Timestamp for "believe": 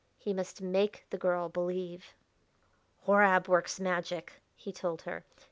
1.47-2.15